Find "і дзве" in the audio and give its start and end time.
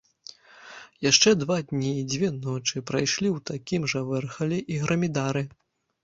1.97-2.29